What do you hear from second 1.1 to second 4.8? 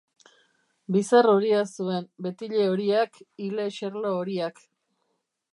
horia zuen, betile horiak, ile xerlo horiak.